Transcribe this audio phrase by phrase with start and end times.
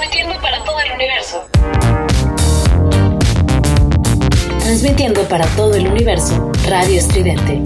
[0.00, 1.46] Transmitiendo para todo el universo.
[4.60, 7.62] Transmitiendo para todo el universo, Radio Estridente.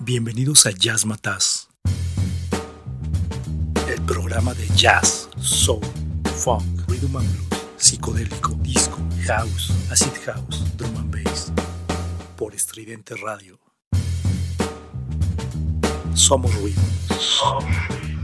[0.00, 1.68] Bienvenidos a Jazz Mataz,
[3.86, 5.82] el programa de jazz, soul,
[6.34, 8.96] funk, rhythm and blues, psicodélico, disco,
[9.26, 11.52] house, acid house, drum and bass,
[12.40, 13.60] por Estridente Radio.
[16.14, 16.80] Somos ruido.
[17.18, 18.19] Somos ruido.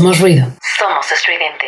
[0.00, 0.46] Somos ruido.
[0.78, 1.66] Somos estridente.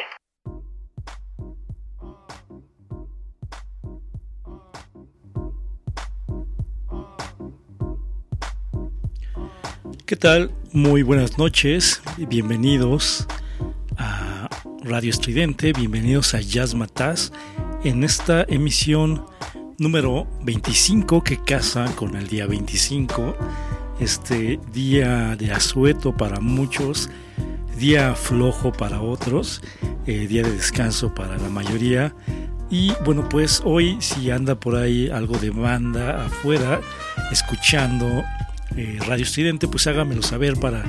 [10.06, 10.50] ¿Qué tal?
[10.72, 12.00] Muy buenas noches.
[12.16, 13.26] Bienvenidos
[13.98, 14.48] a
[14.82, 15.74] Radio Estridente.
[15.74, 17.32] Bienvenidos a Jazz Mataz
[17.84, 19.26] en esta emisión
[19.76, 23.36] número 25 que casa con el día 25.
[24.00, 27.10] Este día de asueto para muchos
[27.82, 29.60] día flojo para otros,
[30.06, 32.14] eh, día de descanso para la mayoría.
[32.70, 36.80] Y bueno, pues hoy si anda por ahí algo de banda afuera,
[37.32, 38.22] escuchando
[38.76, 40.84] eh, Radio Estridente, pues hágamelo saber para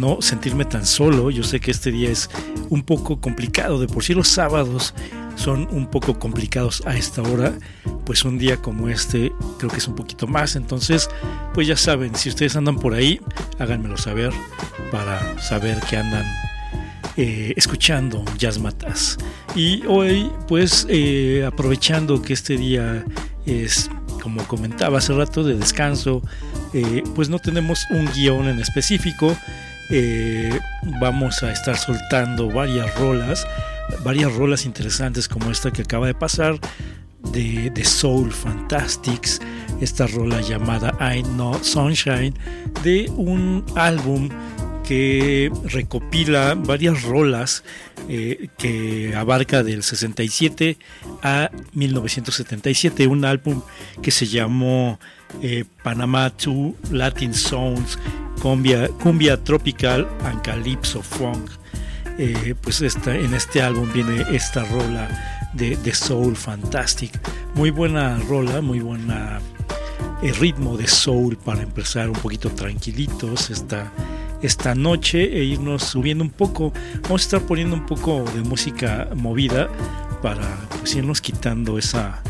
[0.00, 1.30] no sentirme tan solo.
[1.30, 2.28] Yo sé que este día es
[2.70, 4.94] un poco complicado, de por sí los sábados
[5.36, 7.52] son un poco complicados a esta hora,
[8.04, 11.08] pues un día como este creo que es un poquito más, entonces
[11.54, 13.20] pues ya saben, si ustedes andan por ahí,
[13.58, 14.32] háganmelo saber
[14.96, 16.24] para saber que andan
[17.18, 19.18] eh, escuchando Jazz Matas.
[19.54, 23.04] Y hoy pues eh, aprovechando que este día
[23.44, 23.90] es
[24.22, 26.22] como comentaba hace rato, de descanso,
[26.72, 29.36] eh, pues no tenemos un guion en específico.
[31.00, 33.46] Vamos a estar soltando varias rolas,
[34.02, 36.58] varias rolas interesantes como esta que acaba de pasar
[37.32, 39.40] de, de Soul Fantastics,
[39.80, 42.34] esta rola llamada I Know Sunshine,
[42.82, 44.28] de un álbum
[44.86, 47.64] que recopila varias rolas
[48.08, 50.78] eh, que abarca del 67
[51.22, 53.62] a 1977, un álbum
[54.00, 55.00] que se llamó
[55.42, 57.98] eh, Panama 2 Latin Sounds,
[58.40, 61.50] cumbia, cumbia tropical and calypso funk.
[62.18, 67.12] Eh, pues esta, en este álbum viene esta rola de, Soul Fantastic.
[67.54, 69.40] Muy buena rola, muy buena
[70.22, 73.92] el ritmo de soul para empezar un poquito tranquilitos esta,
[74.42, 76.72] esta noche e irnos subiendo un poco.
[77.02, 79.68] Vamos a estar poniendo un poco de música movida
[80.22, 80.46] para
[80.80, 82.22] pues, irnos quitando esa,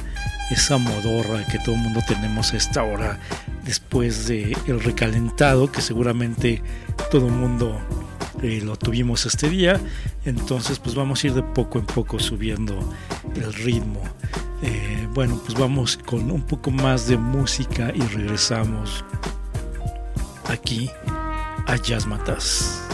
[0.51, 3.19] esa modorra que todo el mundo tenemos a esta hora
[3.65, 6.63] después de el recalentado que seguramente
[7.11, 7.81] todo el mundo
[8.43, 9.81] eh, lo tuvimos este día
[10.25, 12.79] entonces pues vamos a ir de poco en poco subiendo
[13.35, 14.03] el ritmo
[14.63, 19.05] eh, bueno pues vamos con un poco más de música y regresamos
[20.49, 20.89] aquí
[21.67, 22.86] a Matas.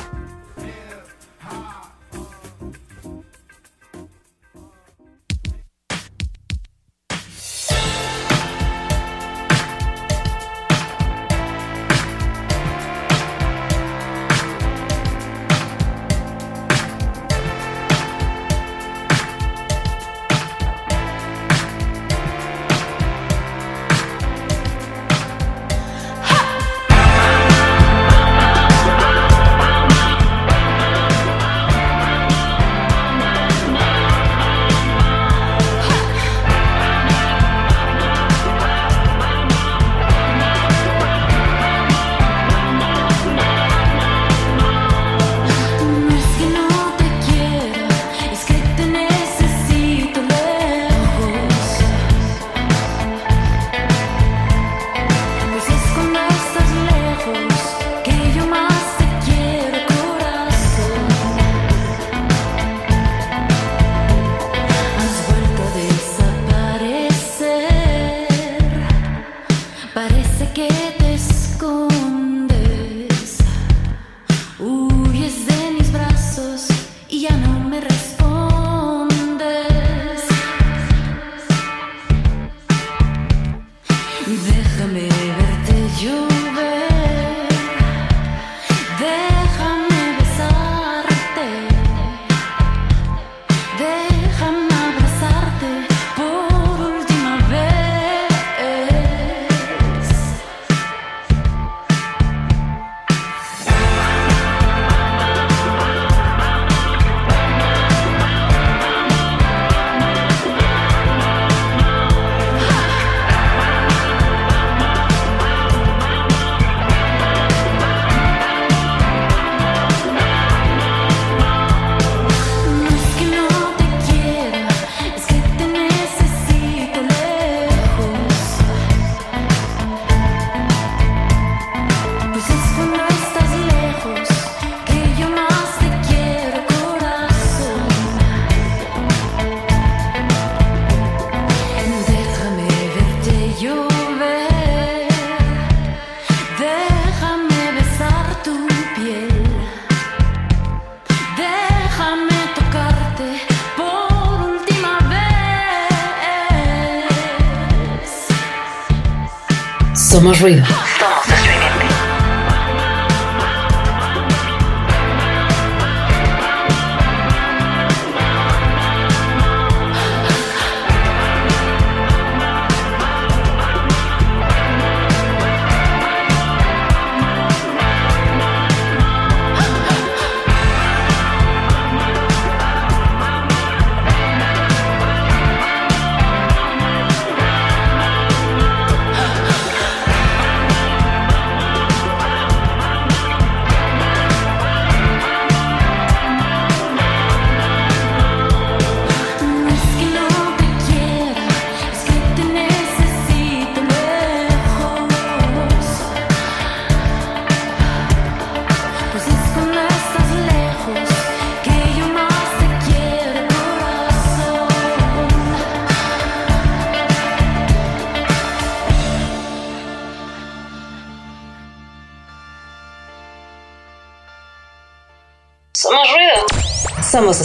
[160.22, 160.81] Somos ruido.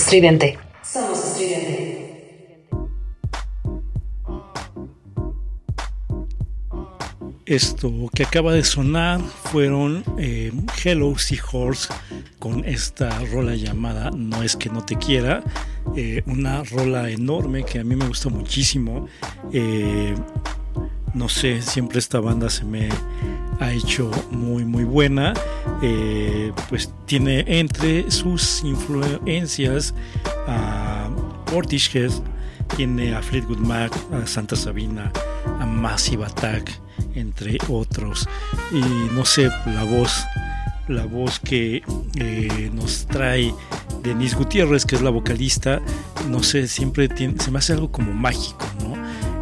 [0.08, 0.58] Estridente.
[0.84, 2.66] Somos estridente.
[7.46, 11.94] Esto que acaba de sonar fueron eh, Hello Seahorse
[12.40, 15.44] con esta rola llamada No es que no te quiera,
[15.98, 19.10] eh, una rola enorme que a mí me gusta muchísimo.
[19.52, 20.16] Eh,
[21.18, 22.90] no sé, siempre esta banda se me
[23.60, 25.34] ha hecho muy muy buena.
[25.82, 29.94] Eh, pues tiene entre sus influencias
[30.48, 31.10] a
[31.52, 32.12] Portishead,
[32.76, 35.12] tiene a Fleetwood Mac, a Santa Sabina,
[35.60, 36.72] a Massive Attack,
[37.16, 38.30] entre otros.
[38.72, 40.24] Y no sé, la voz,
[40.88, 41.82] la voz que
[42.16, 43.54] eh, nos trae
[44.04, 45.82] Denise Gutiérrez, que es la vocalista,
[46.30, 48.96] no sé, siempre tiene, se me hace algo como mágico, ¿no?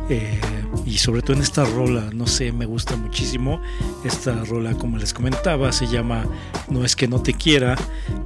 [0.10, 0.39] Eh,
[0.85, 3.61] y sobre todo en esta rola, no sé, me gusta muchísimo.
[4.03, 6.25] Esta rola, como les comentaba, se llama
[6.69, 7.75] No es que no te quiera,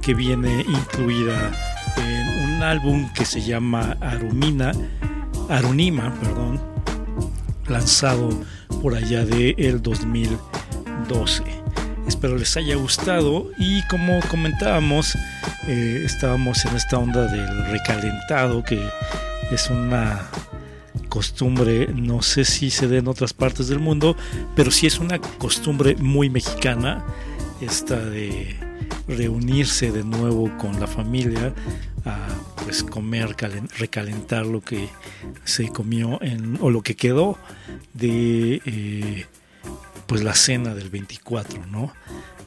[0.02, 1.52] que viene incluida
[1.96, 4.72] en un álbum que se llama Arumina,
[5.48, 6.60] Arunima, perdón,
[7.66, 8.28] lanzado
[8.82, 11.44] por allá de el 2012.
[12.06, 15.16] Espero les haya gustado y como comentábamos,
[15.66, 18.82] eh, estábamos en esta onda del recalentado, que
[19.50, 20.28] es una
[21.10, 24.16] costumbre, no sé si se da en otras partes del mundo,
[24.56, 27.04] pero sí es una costumbre muy mexicana,
[27.60, 28.56] esta de
[29.06, 31.52] reunirse de nuevo con la familia
[32.06, 32.28] a
[32.64, 33.36] pues comer,
[33.78, 34.88] recalentar lo que
[35.44, 37.36] se comió en, o lo que quedó
[37.92, 39.26] de eh,
[40.06, 41.92] pues la cena del 24, ¿no?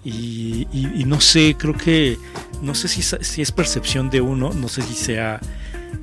[0.06, 0.68] Y,
[1.06, 2.18] no sé, creo que,
[2.62, 5.40] no sé si, si es percepción de uno, no sé si sea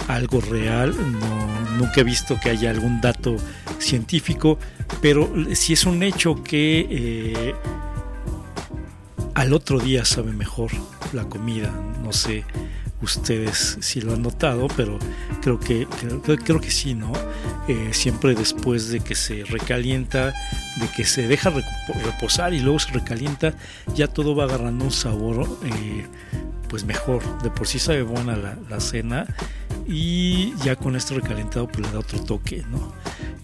[0.09, 3.37] algo real, no, nunca he visto que haya algún dato
[3.79, 4.59] científico,
[5.01, 7.55] pero si es un hecho que eh,
[9.35, 10.71] al otro día sabe mejor
[11.13, 12.45] la comida, no sé
[13.03, 14.99] ustedes si lo han notado, pero
[15.41, 15.87] creo que
[16.45, 17.13] creo, que sí, ¿no?
[17.69, 20.35] Eh, siempre después de que se recalienta,
[20.77, 21.51] de que se deja
[22.05, 23.55] reposar y luego se recalienta,
[23.95, 26.07] ya todo va agarrando un sabor eh,
[26.71, 27.23] pues mejor.
[27.43, 29.27] De por sí sabe buena la, la cena
[29.87, 32.95] y ya con este recalentado pues le da otro toque, ¿no?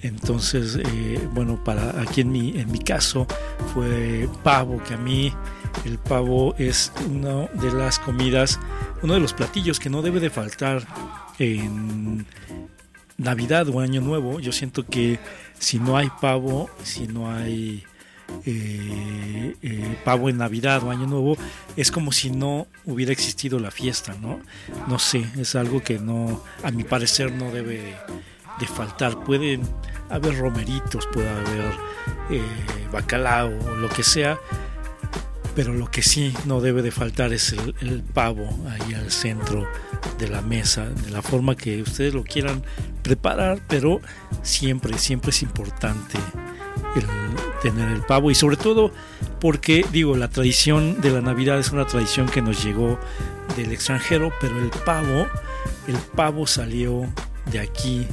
[0.03, 3.27] Entonces, eh, bueno, para aquí en mi, en mi caso
[3.75, 5.33] fue pavo, que a mí
[5.85, 8.61] el pavo es una de las comidas,
[9.03, 10.87] uno de los platillos que no debe de faltar
[11.39, 12.27] en
[13.19, 14.39] Navidad o Año Nuevo.
[14.39, 15.19] Yo siento que
[15.59, 17.85] si no hay pavo, si no hay
[18.45, 21.37] eh, eh, pavo en Navidad o Año Nuevo,
[21.77, 24.41] es como si no hubiera existido la fiesta, ¿no?
[24.87, 27.97] No sé, es algo que no, a mi parecer, no debe
[28.59, 29.25] de, faltar.
[29.25, 29.63] Pueden
[30.11, 31.73] haber romeritos, puede haber
[32.31, 32.43] eh,
[32.93, 34.39] bacalao lo que sea,
[35.55, 39.67] pero lo que sí no debe de faltar es el, el, pavo ahí al centro
[40.19, 42.63] de la mesa, de la forma que ustedes lo quieran
[43.03, 44.01] preparar, pero
[44.43, 46.19] siempre, siempre es importante
[46.95, 47.07] el
[47.63, 48.93] tener el pavo y sobre todo
[49.41, 52.99] porque digo la tradición de la Navidad es una tradición que nos llegó
[53.57, 55.27] del extranjero pero el pavo
[55.87, 57.07] el pavo salió
[57.51, 58.07] de aquí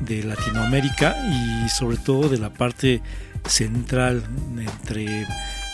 [0.00, 3.02] de Latinoamérica y sobre todo de la parte
[3.46, 4.24] central
[4.58, 5.26] entre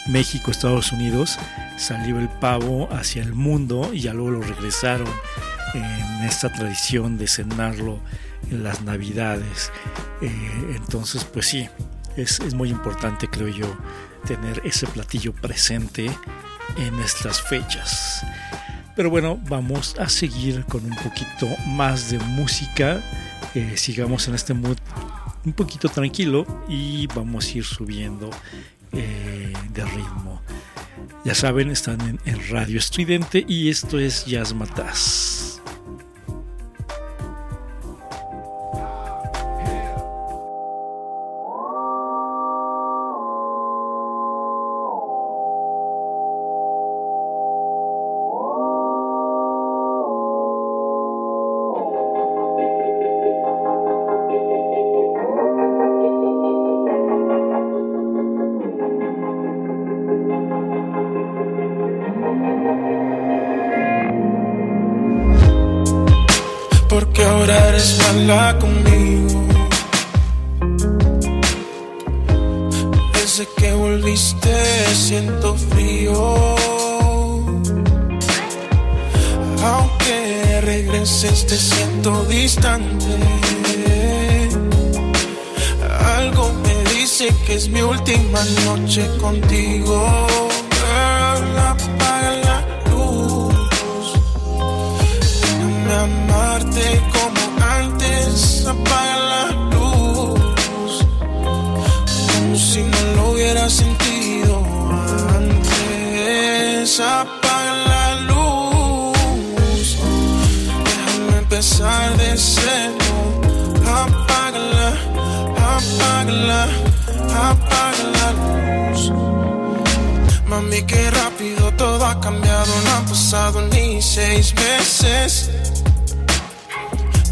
[0.08, 1.38] México Estados Unidos
[1.76, 5.08] salió el pavo hacia el mundo y ya luego lo regresaron
[5.74, 8.00] en esta tradición de cenarlo
[8.50, 9.70] en las navidades.
[10.20, 11.68] Eh, entonces pues sí
[12.16, 13.66] es, muy importante, creo yo,
[14.26, 16.10] tener ese platillo presente
[16.76, 18.24] en estas fechas.
[18.96, 23.02] Pero bueno, vamos a seguir con un poquito más de música.
[23.54, 24.76] Eh, sigamos en este mood
[25.44, 28.30] un poquito tranquilo y vamos a ir subiendo
[28.92, 30.42] eh, de ritmo.
[31.24, 35.59] Ya saben, están en, en Radio Estridente y esto es Jazz Matas.
[75.10, 76.14] Siento frío.
[79.60, 83.06] Aunque regreses te siento distante.
[86.16, 90.49] Algo me dice que es mi última noche contigo.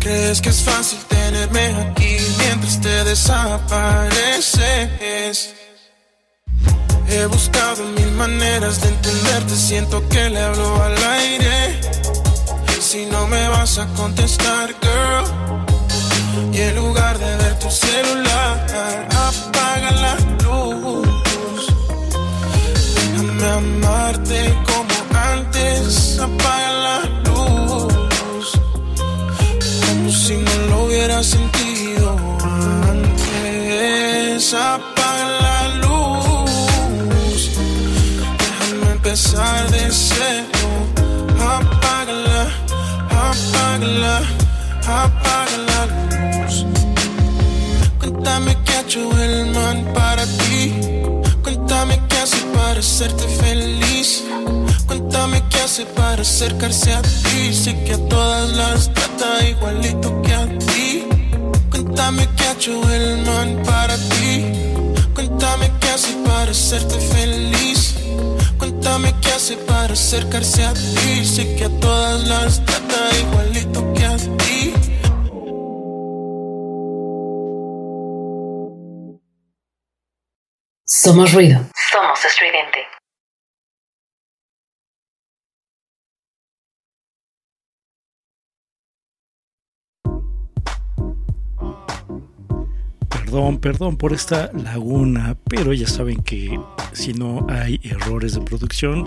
[0.01, 4.55] ¿Crees que es fácil tenerme aquí mientras te desapareces?
[7.11, 11.79] He buscado mil maneras de entenderte, siento que le hablo al aire.
[12.81, 15.27] Si no me vas a contestar, girl,
[16.55, 18.67] y en lugar de ver tu celular,
[19.11, 19.91] apaga
[34.55, 37.51] apaga la luz.
[38.39, 40.69] Déjame empezar de cero,
[41.39, 42.49] apágala,
[43.29, 44.21] apágala,
[44.87, 45.83] apaga la
[46.43, 46.67] luz.
[47.99, 50.75] Cuéntame qué ha hecho el man para ti.
[51.43, 54.25] Cuéntame qué hace para hacerte feliz.
[54.87, 57.53] Cuéntame qué hace para acercarse a ti.
[57.53, 61.18] Sé que a todas las trata igualito que a ti.
[61.99, 64.53] Cuéntame qué ha hecho el man para ti.
[65.15, 67.97] Cuéntame qué hace para hacerte feliz.
[68.57, 71.25] Cuéntame qué hace para acercarse a ti.
[71.25, 74.75] Sé que a todas las trata igualito que a ti.
[80.85, 81.67] Somos ruido.
[81.91, 82.98] Somos estridente.
[93.29, 96.59] Perdón, perdón por esta laguna, pero ya saben que
[96.93, 99.07] si no hay errores de producción,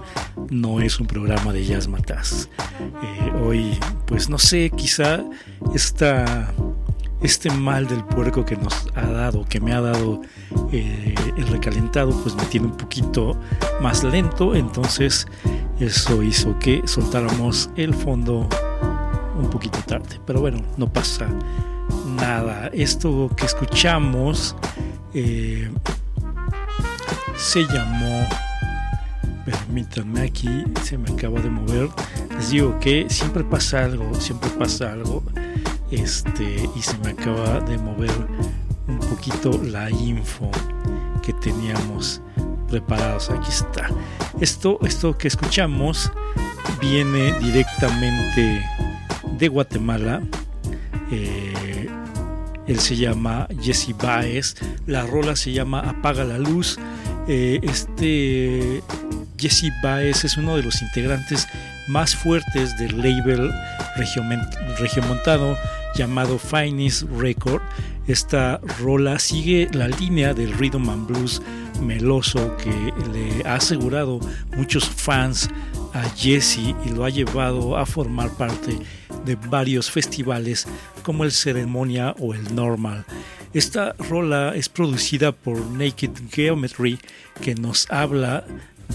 [0.52, 2.48] no es un programa de Jazz Matas.
[3.02, 5.24] Eh, hoy, pues no sé, quizá
[5.74, 6.54] esta,
[7.24, 10.22] este mal del puerco que nos ha dado, que me ha dado
[10.72, 13.36] eh, el recalentado, pues me tiene un poquito
[13.82, 15.26] más lento, entonces
[15.80, 18.48] eso hizo que soltáramos el fondo
[19.36, 21.28] un poquito tarde, pero bueno, no pasa
[22.06, 22.70] nada.
[22.74, 24.56] Esto que escuchamos
[25.14, 25.70] eh,
[27.38, 28.28] se llamó.
[29.46, 31.90] Permítanme aquí, se me acaba de mover.
[32.38, 35.24] Les digo que siempre pasa algo, siempre pasa algo.
[35.90, 38.12] Este, y se me acaba de mover
[38.88, 40.50] un poquito la info
[41.22, 42.22] que teníamos
[42.70, 43.30] preparados.
[43.30, 43.90] Aquí está.
[44.40, 46.12] Esto, esto que escuchamos
[46.80, 48.64] viene directamente
[49.38, 50.22] de Guatemala.
[51.12, 51.88] Eh,
[52.68, 54.56] él se llama Jesse Baez.
[54.88, 56.80] La rola se llama Apaga la Luz.
[57.28, 58.82] Eh, este
[59.38, 61.48] Jesse Baez es uno de los integrantes
[61.88, 63.52] más fuertes del label
[64.78, 65.58] regiomontano
[65.96, 67.62] llamado Finest Record.
[68.08, 71.42] Esta rola sigue la línea del rhythm and blues
[71.82, 72.72] meloso que
[73.12, 74.20] le ha asegurado
[74.56, 75.50] muchos fans
[75.94, 78.78] a Jesse y lo ha llevado a formar parte
[79.26, 80.68] de varios festivales
[81.02, 83.06] como el Ceremonia o el Normal.
[83.54, 87.00] Esta rola es producida por Naked Geometry
[87.42, 88.46] que nos habla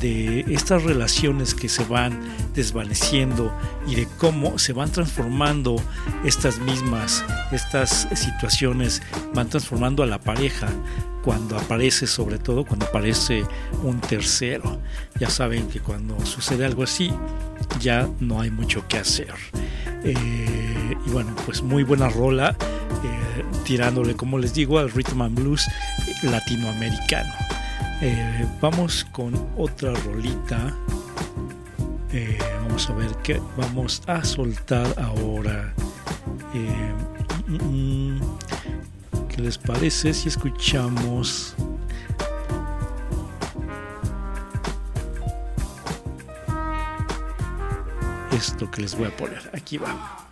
[0.00, 2.20] de estas relaciones que se van
[2.54, 3.52] desvaneciendo
[3.86, 5.76] y de cómo se van transformando
[6.24, 9.02] estas mismas, estas situaciones
[9.34, 10.68] van transformando a la pareja
[11.26, 13.44] cuando aparece, sobre todo cuando aparece
[13.82, 14.78] un tercero.
[15.18, 17.12] Ya saben que cuando sucede algo así,
[17.80, 19.34] ya no hay mucho que hacer.
[20.04, 22.50] Eh, y bueno, pues muy buena rola,
[23.02, 25.66] eh, tirándole, como les digo, al rhythm and blues
[26.22, 27.34] latinoamericano.
[28.02, 30.72] Eh, vamos con otra rolita.
[32.62, 35.74] Vamos a ver qué vamos a soltar ahora.
[36.54, 36.92] Eh,
[37.48, 38.20] mm, mm,
[39.36, 41.54] ¿Qué les parece si escuchamos?
[48.32, 49.50] Esto que les voy a poner.
[49.52, 50.25] Aquí va.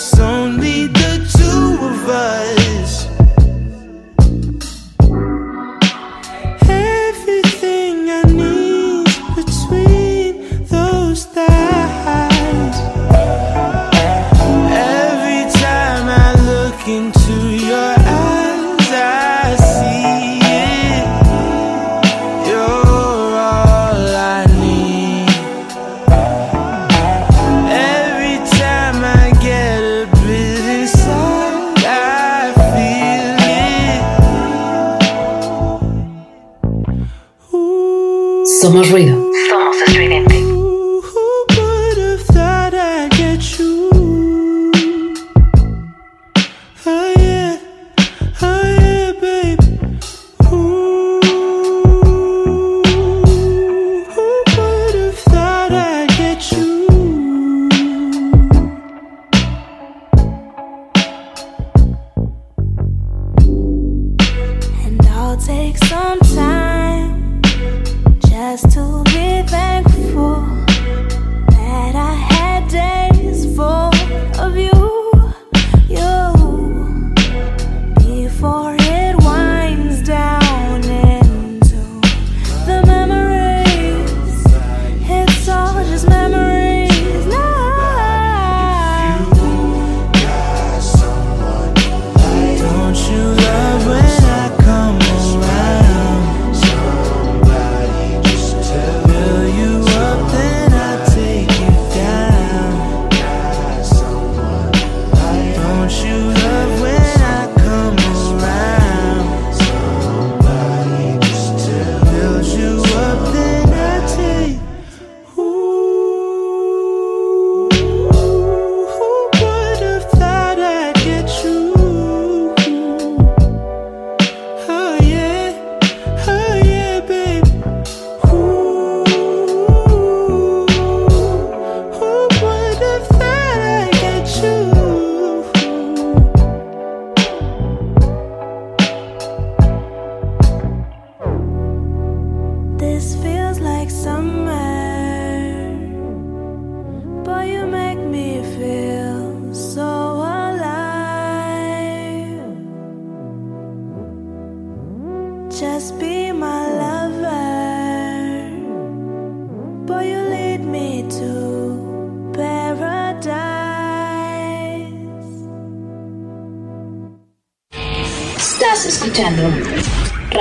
[0.00, 0.97] It's only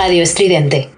[0.07, 0.89] Radio Estridente.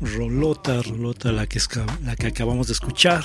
[0.00, 1.58] Rolota, Rolota, la que,
[2.04, 3.24] la que acabamos de escuchar.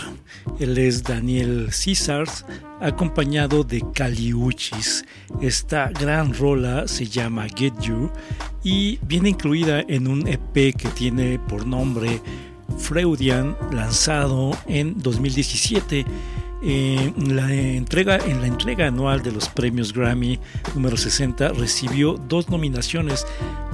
[0.60, 2.48] Él es Daniel Cisars,
[2.82, 5.06] acompañado de Caliuchis.
[5.40, 8.10] Esta gran rola se llama Get You
[8.64, 12.20] y viene incluida en un EP que tiene por nombre
[12.80, 16.06] Freudian, lanzado en 2017
[16.66, 20.40] eh, la entrega, en la entrega anual de los premios Grammy
[20.74, 23.28] número 60 recibió dos nominaciones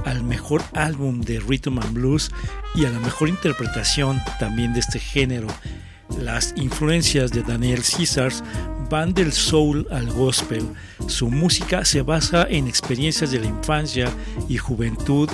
[0.04, 2.32] al mejor álbum de Rhythm and Blues
[2.74, 5.46] y a la mejor interpretación también de este género.
[6.18, 8.42] Las influencias de Daniel Caesars
[8.90, 10.62] van del soul al gospel.
[11.06, 14.10] Su música se basa en experiencias de la infancia
[14.48, 15.28] y juventud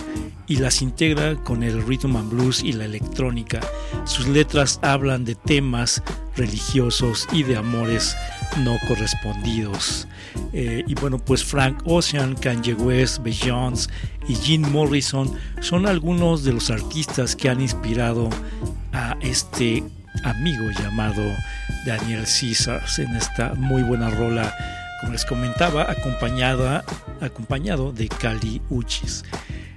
[0.46, 3.60] y las integra con el rhythm and blues y la electrónica.
[4.04, 6.02] Sus letras hablan de temas
[6.36, 8.14] religiosos y de amores
[8.62, 10.06] no correspondidos.
[10.52, 13.88] Eh, y bueno, pues Frank Ocean, Kanye West, Jones
[14.28, 18.28] y Jim Morrison son algunos de los artistas que han inspirado
[18.92, 19.82] a este
[20.24, 21.22] amigo llamado
[21.84, 24.54] Daniel Caesars en esta muy buena rola,
[25.00, 26.84] como les comentaba, acompañada,
[27.20, 29.24] acompañado de Cali Uchis.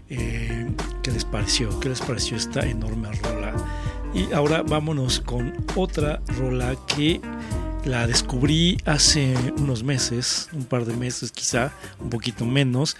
[0.09, 0.67] Eh,
[1.03, 1.79] ¿Qué les pareció?
[1.79, 3.53] ¿Qué les pareció esta enorme rola?
[4.13, 7.21] Y ahora vámonos con otra rola que
[7.85, 12.97] la descubrí hace unos meses, un par de meses quizá, un poquito menos,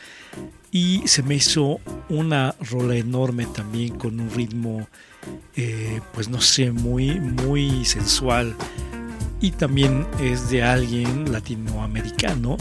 [0.71, 4.87] y se me hizo una rola enorme también con un ritmo,
[5.55, 8.55] eh, pues no sé, muy, muy sensual.
[9.41, 12.57] Y también es de alguien latinoamericano,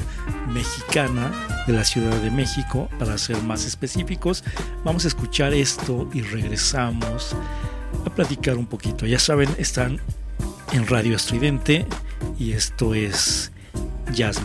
[0.52, 1.32] mexicana,
[1.66, 4.44] de la Ciudad de México, para ser más específicos.
[4.84, 7.34] Vamos a escuchar esto y regresamos
[8.06, 9.06] a platicar un poquito.
[9.06, 10.00] Ya saben, están
[10.72, 11.86] en Radio Estridente
[12.38, 13.50] y esto es
[14.12, 14.40] Jazz.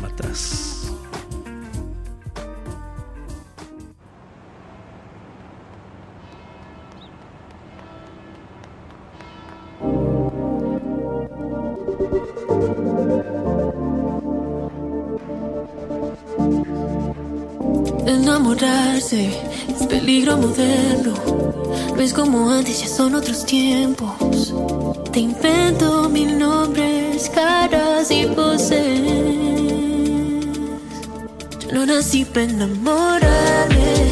[22.04, 24.54] Es como antes, ya son otros tiempos.
[25.14, 29.00] Te invento mil nombres, caras y poses.
[31.62, 34.03] Yo no nací para enamorarme,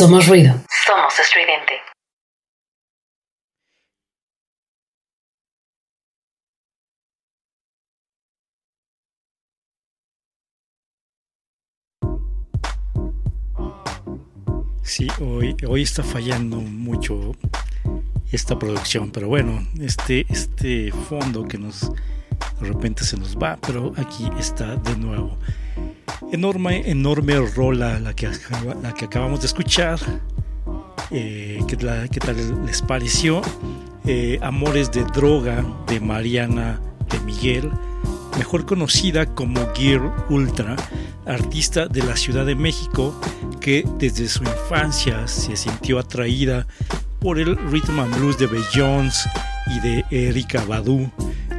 [0.00, 0.54] Somos ruido.
[0.86, 1.74] Somos estridente.
[14.82, 17.32] Sí, hoy, hoy está fallando mucho
[18.32, 23.92] esta producción, pero bueno, este, este fondo que nos de repente se nos va, pero
[23.98, 25.36] aquí está de nuevo.
[26.32, 28.30] Enorme, enorme rola la que,
[28.82, 29.98] la que acabamos de escuchar.
[31.10, 33.42] Eh, ¿qué, tal les pareció?
[34.06, 37.70] Eh, Amores de Droga de Mariana de Miguel,
[38.38, 40.76] mejor conocida como Gear Ultra,
[41.26, 43.20] artista de la Ciudad de México
[43.60, 46.64] que desde su infancia se sintió atraída
[47.18, 49.28] por el rhythm and blues de Jones
[49.66, 51.10] y de Erika Badu.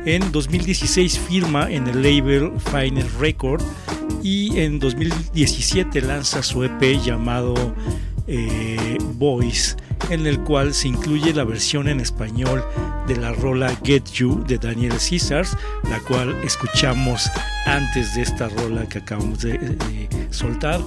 [0.06, 3.62] En 2016 firma en el label Final Record
[4.24, 7.54] y en 2017 lanza su EP llamado
[8.28, 9.76] eh, Voice,
[10.10, 12.64] en el cual se incluye la versión en español
[13.08, 15.58] de la rola Get You de Daniel Caesars,
[15.90, 17.30] la cual escuchamos
[17.66, 20.82] antes de esta rola que acabamos de soltar.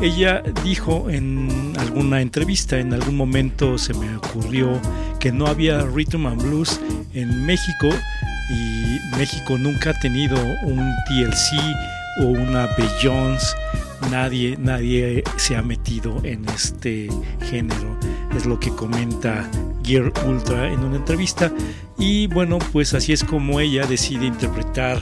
[0.00, 4.80] Ella dijo en alguna entrevista, en algún momento se me ocurrió
[5.20, 6.80] que no había rhythm and blues
[7.14, 7.88] en México
[8.50, 13.56] y México nunca ha tenido un TLC o una Beyoncé.
[14.10, 17.08] Nadie, nadie se ha metido en este
[17.48, 17.98] género.
[18.36, 19.48] Es lo que comenta
[19.84, 21.52] Gear Ultra en una entrevista.
[21.98, 25.00] Y bueno, pues así es como ella decide interpretar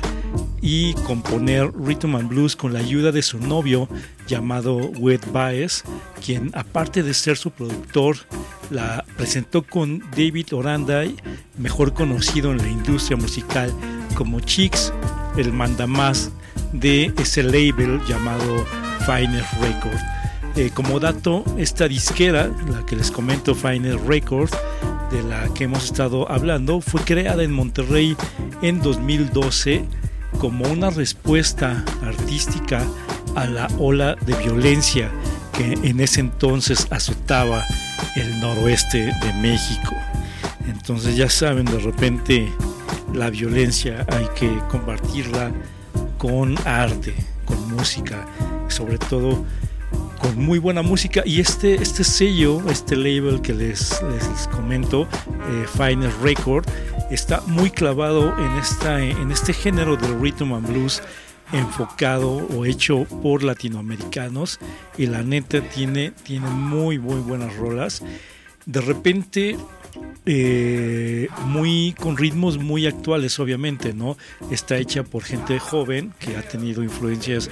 [0.60, 3.88] y componer rhythm and blues con la ayuda de su novio
[4.26, 5.82] llamado Wet Baez,
[6.24, 8.16] quien aparte de ser su productor,
[8.70, 11.02] la presentó con David Oranda,
[11.58, 13.72] mejor conocido en la industria musical
[14.14, 14.92] como Chicks,
[15.36, 16.30] el mandamás
[16.72, 18.64] de ese label llamado
[19.06, 20.00] Finer Records.
[20.56, 24.52] Eh, como dato, esta disquera, la que les comento, Finer Records,
[25.10, 28.16] de la que hemos estado hablando, fue creada en Monterrey
[28.62, 29.84] en 2012
[30.38, 32.86] como una respuesta artística
[33.36, 35.10] a la ola de violencia
[35.52, 37.64] que en ese entonces azotaba
[38.16, 39.94] el noroeste de México.
[40.66, 42.52] Entonces ya saben, de repente
[43.12, 45.52] la violencia hay que combatirla
[46.20, 47.14] con arte,
[47.46, 48.26] con música,
[48.68, 49.42] sobre todo
[50.20, 55.08] con muy buena música y este, este sello, este label que les, les, comento,
[55.48, 56.66] eh, Finer Record,
[57.10, 61.02] está muy clavado en, esta, en este género del rhythm and blues
[61.54, 64.60] enfocado o hecho por latinoamericanos
[64.98, 68.02] y la neta tiene, tiene muy muy buenas rolas.
[68.66, 69.56] De repente
[70.26, 74.16] eh, muy con ritmos muy actuales obviamente no
[74.50, 77.50] está hecha por gente joven que ha tenido influencias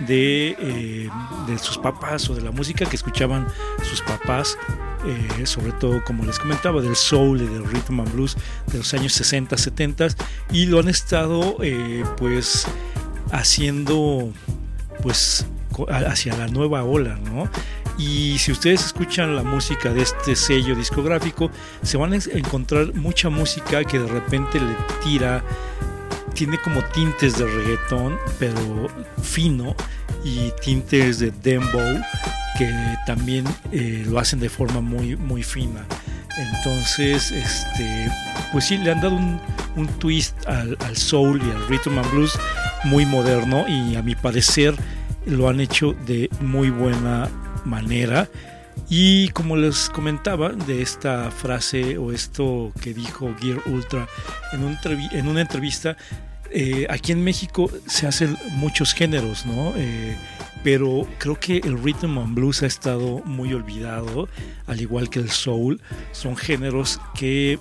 [0.00, 1.08] de, eh,
[1.46, 3.46] de sus papás o de la música que escuchaban
[3.82, 4.58] sus papás
[5.06, 8.36] eh, sobre todo como les comentaba del soul y del rhythm and blues
[8.70, 10.08] de los años 60 70
[10.52, 11.56] y lo han estado
[12.18, 12.66] pues
[13.32, 14.30] haciendo
[15.02, 15.46] pues
[15.88, 17.48] hacia la nueva ola no
[18.00, 21.50] y si ustedes escuchan la música de este sello discográfico,
[21.82, 25.44] se van a encontrar mucha música que de repente le tira,
[26.32, 28.88] tiene como tintes de reggaetón, pero
[29.22, 29.76] fino,
[30.24, 32.00] y tintes de dembow,
[32.56, 32.72] que
[33.06, 35.84] también eh, lo hacen de forma muy, muy fina.
[36.38, 38.10] Entonces, este,
[38.50, 42.38] pues sí, le han dado un, twist al, al, soul y al rhythm and blues
[42.84, 44.74] muy moderno y a mi parecer
[45.26, 47.28] lo han hecho de muy buena
[47.64, 48.28] manera.
[48.88, 54.08] Y como les comentaba de esta frase o esto que dijo Gear Ultra
[54.52, 54.78] en, un
[55.12, 55.96] en una entrevista,
[56.50, 59.72] eh, aquí en México se hacen muchos géneros, ¿no?
[59.76, 60.16] Eh,
[60.64, 64.28] pero creo que el rhythm and blues ha estado muy olvidado,
[64.66, 65.80] al igual que el soul.
[66.12, 67.58] Son géneros que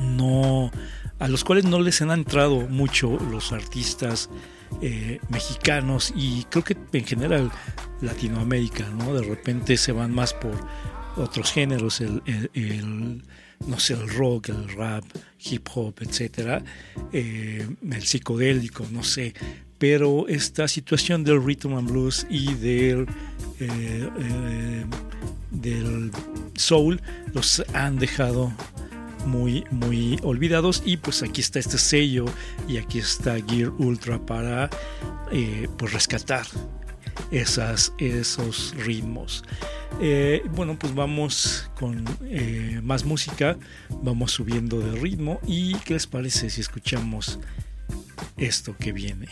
[0.00, 0.70] no,
[1.18, 4.28] a los cuales no les han entrado mucho los artistas
[4.82, 7.50] eh, mexicanos y creo que en general
[8.00, 9.14] Latinoamérica, ¿no?
[9.14, 10.54] De repente se van más por
[11.16, 13.22] otros géneros, el,
[13.66, 15.04] no sé, el rock, el rap,
[15.42, 16.62] hip hop, etcétera,
[17.12, 19.34] eh, el psicodélico, no sé.
[19.78, 23.06] Pero esta situación del rhythm and blues y del,
[23.60, 24.84] eh,
[25.50, 26.10] del
[26.54, 27.00] soul
[27.34, 28.52] los han dejado
[29.26, 30.82] muy, muy olvidados.
[30.84, 32.24] Y pues aquí está este sello
[32.68, 34.70] y aquí está Gear Ultra para
[35.32, 36.46] eh, pues rescatar
[37.30, 39.44] esas, esos ritmos.
[40.00, 43.56] Eh, bueno, pues vamos con eh, más música,
[44.02, 47.38] vamos subiendo de ritmo y ¿qué les parece si escuchamos
[48.36, 49.28] esto que viene?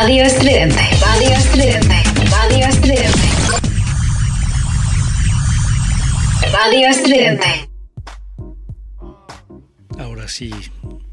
[0.00, 0.80] Radio Estridente.
[1.02, 1.94] Radio Estridente.
[2.30, 3.18] Radio Estridente.
[6.50, 7.70] Radio Estridente.
[9.98, 10.50] Ahora sí,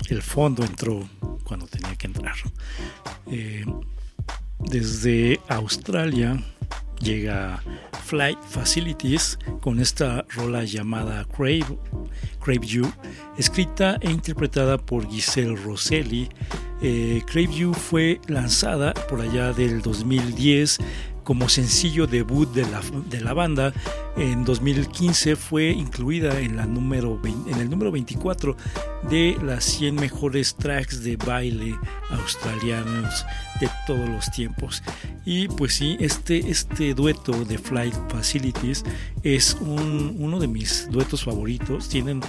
[0.08, 1.06] el fondo entró
[1.44, 2.36] cuando tenía que entrar.
[3.30, 3.66] Eh,
[4.60, 6.42] desde Australia
[7.02, 7.62] llega
[8.08, 11.78] Flight Facilities con esta rola llamada Crave,
[12.40, 12.90] Crave You,
[13.38, 16.30] escrita e interpretada por Giselle Rosselli
[16.82, 20.78] eh, Crave You fue lanzada por allá del 2010
[21.24, 23.74] como sencillo debut de la, de la, banda.
[24.18, 28.58] En 2015 fue incluida en, la número en el número 24
[29.12, 31.76] de las 100 mejores tracks de baile
[32.10, 33.26] australianos
[33.60, 34.82] de todos los tiempos.
[35.24, 38.84] Y pues sí, este, este dueto de Flight Facilities
[39.22, 41.88] es uno de mis duetos favoritos.
[41.88, 42.22] Tienen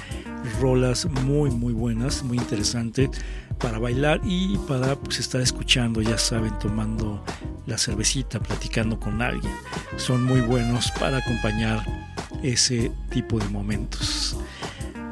[0.60, 3.10] rolas muy muy buenas, muy interesantes
[3.58, 7.24] para bailar y para pues, estar escuchando, ya saben, tomando
[7.66, 9.52] la cervecita, platicando con alguien.
[9.96, 11.77] Son muy buenos para acompañar
[12.42, 14.36] ese tipo de momentos.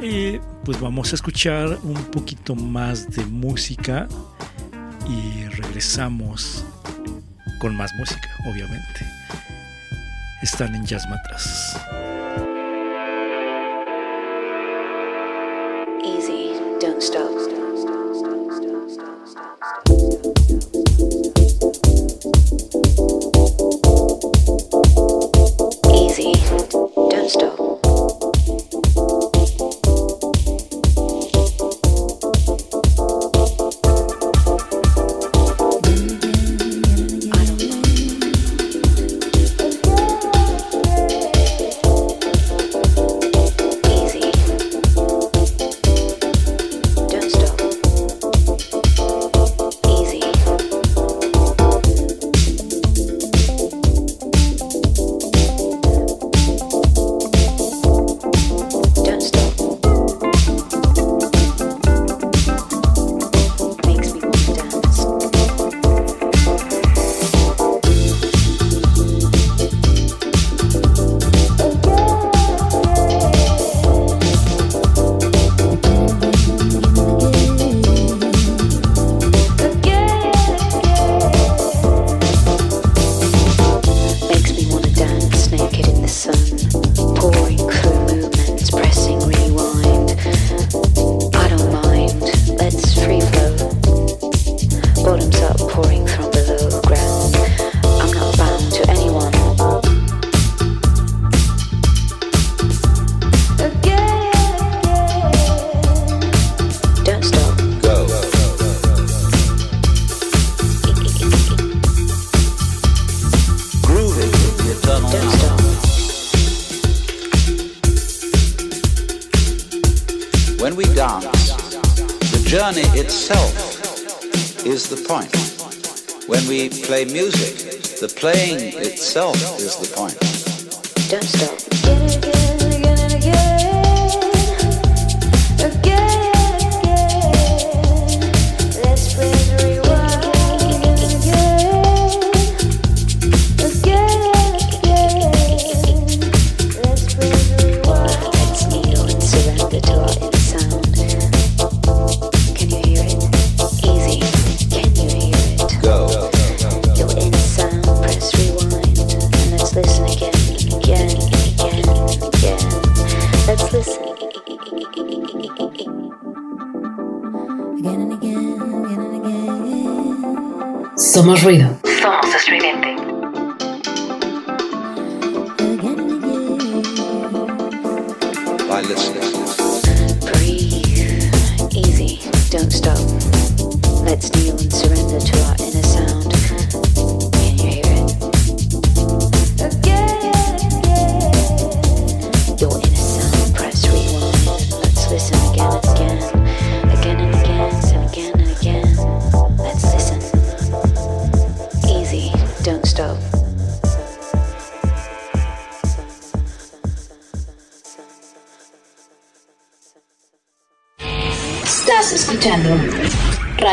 [0.01, 4.07] Eh, pues vamos a escuchar un poquito más de música
[5.09, 6.65] y regresamos
[7.59, 9.07] con más música, obviamente.
[10.43, 11.81] Están en Jazz Matras.
[16.05, 17.27] Easy, don't stop.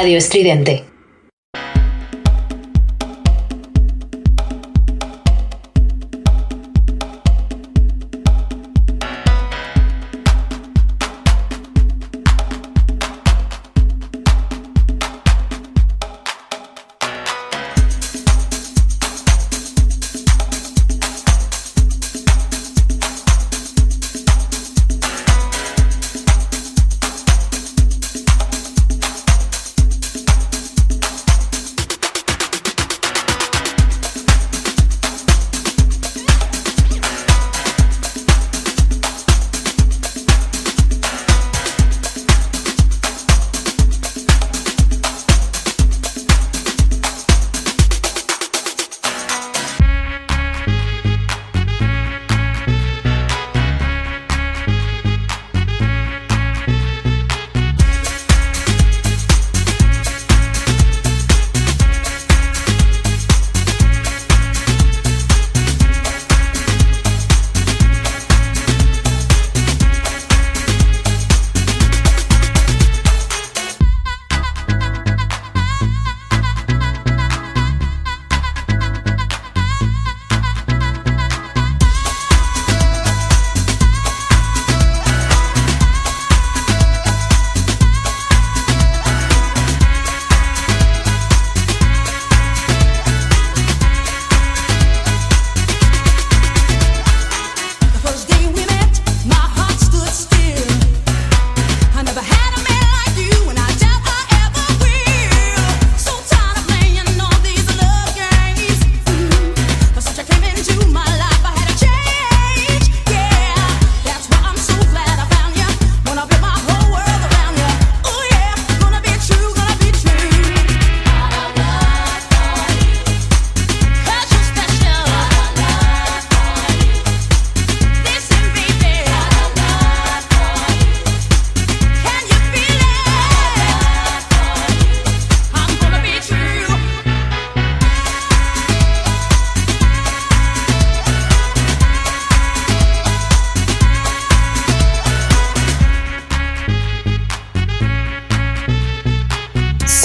[0.03, 0.92] Radio Estridente.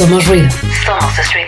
[0.09, 0.48] Somos ruido.
[0.86, 1.47] Somos estridente.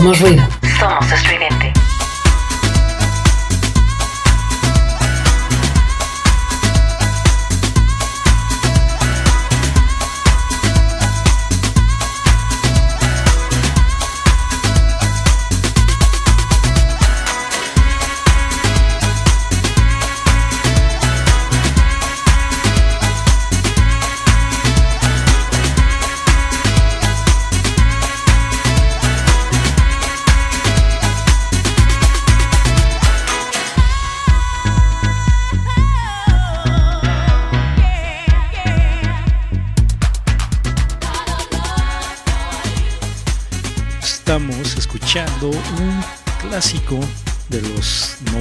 [0.00, 0.49] Somos ruido.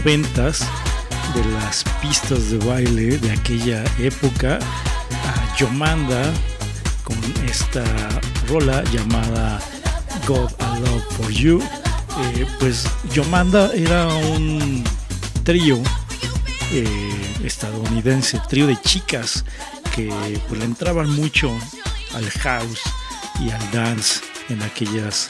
[0.04, 6.32] De las pistas de baile de aquella época, a Yomanda
[7.04, 7.84] con esta
[8.48, 9.60] rola llamada
[10.26, 11.62] God I Love For You.
[11.62, 14.86] Eh, pues Yomanda era un
[15.44, 15.82] trío
[16.72, 19.44] eh, estadounidense, trío de chicas
[19.94, 21.52] que pues, le entraban mucho
[22.16, 22.82] al house
[23.42, 25.30] y al dance en aquellas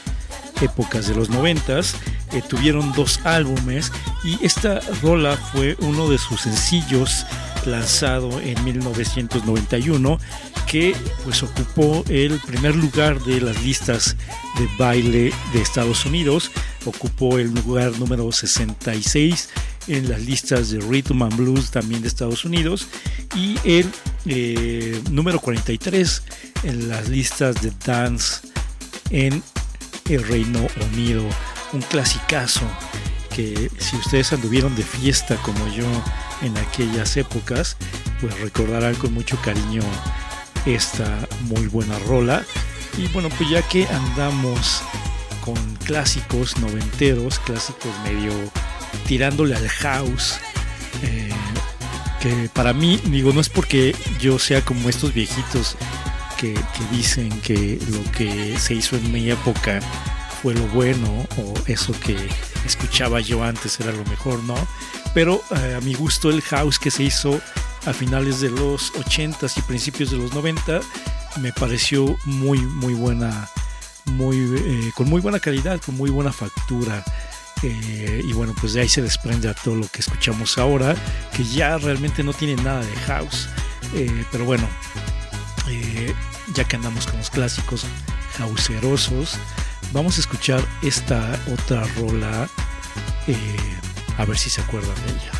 [0.60, 1.96] épocas de los noventas.
[2.32, 3.90] Eh, tuvieron dos álbumes
[4.22, 7.26] y esta rola fue uno de sus sencillos
[7.66, 10.18] lanzado en 1991
[10.66, 14.16] que pues ocupó el primer lugar de las listas
[14.56, 16.52] de baile de Estados Unidos,
[16.84, 19.48] ocupó el lugar número 66
[19.88, 22.86] en las listas de Rhythm and Blues también de Estados Unidos
[23.34, 23.90] y el
[24.26, 26.22] eh, número 43
[26.62, 28.46] en las listas de dance
[29.10, 29.42] en
[30.08, 31.24] el Reino Unido.
[31.72, 32.66] Un clasicazo
[33.34, 35.86] que si ustedes anduvieron de fiesta como yo
[36.42, 37.76] en aquellas épocas,
[38.20, 39.82] pues recordarán con mucho cariño
[40.66, 42.44] esta muy buena rola.
[42.98, 44.82] Y bueno, pues ya que andamos
[45.44, 48.32] con clásicos noventeros, clásicos medio
[49.06, 50.38] tirándole al house,
[51.02, 51.30] eh,
[52.20, 55.76] que para mí, digo, no es porque yo sea como estos viejitos
[56.38, 59.80] que, que, dicen que lo que se hizo en mi época
[60.42, 62.16] fue lo bueno o eso que
[62.64, 64.56] escuchaba yo antes era lo mejor, ¿no?
[65.14, 67.40] Pero eh, a mi gusto el house que se hizo
[67.86, 70.80] a finales de los 80s y principios de los 90
[71.40, 73.48] me pareció muy muy buena
[74.04, 77.02] muy eh, con muy buena calidad con muy buena factura
[77.62, 80.94] eh, y bueno pues de ahí se desprende a todo lo que escuchamos ahora
[81.34, 83.48] que ya realmente no tiene nada de house
[84.30, 84.68] pero bueno
[86.54, 87.86] ya que andamos con los clásicos
[88.38, 89.38] houseerosos
[89.92, 92.48] vamos a escuchar esta otra rola
[93.26, 93.56] eh,
[94.18, 95.39] a ver si se acuerdan de ella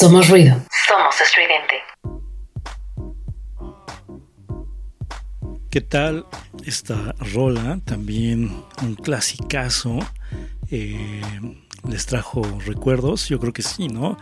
[0.00, 0.54] Somos ruido.
[0.86, 1.74] Somos estridente.
[5.70, 6.24] ¿Qué tal
[6.64, 7.80] esta rola?
[7.84, 9.98] También un clasicazo.
[10.70, 11.20] Eh,
[11.88, 14.16] les trajo recuerdos, yo creo que sí, ¿no?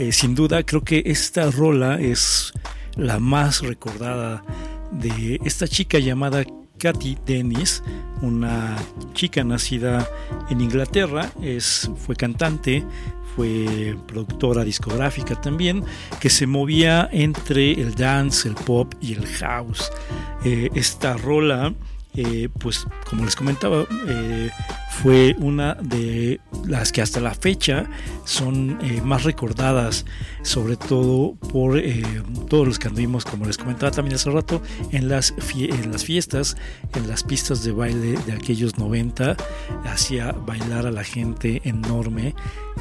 [0.00, 2.52] Eh, sin duda, creo que esta rola es
[2.96, 4.42] la más recordada
[4.90, 6.42] de esta chica llamada
[6.80, 7.84] Katy Dennis,
[8.20, 8.74] una
[9.12, 10.08] chica nacida
[10.48, 12.84] en Inglaterra, es, fue cantante,
[13.36, 15.84] fue productora discográfica también,
[16.20, 19.90] que se movía entre el dance, el pop y el house.
[20.44, 21.74] Eh, esta rola,
[22.14, 24.50] eh, pues como les comentaba, eh,
[25.02, 27.88] fue una de las que hasta la fecha
[28.24, 30.04] son eh, más recordadas,
[30.42, 32.02] sobre todo por eh,
[32.48, 34.60] todos los que anduvimos, como les comentaba también hace rato,
[34.92, 36.56] en las, fiestas,
[36.94, 39.36] en las pistas de baile de aquellos 90,
[39.86, 42.34] hacía bailar a la gente enorme